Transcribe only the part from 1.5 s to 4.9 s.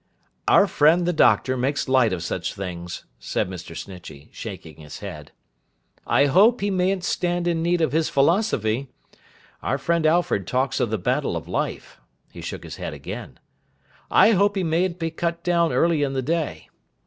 makes light of such things,' said Mr. Snitchey, shaking